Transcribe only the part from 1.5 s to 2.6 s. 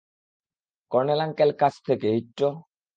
কাছ থেকে, হিট্টো।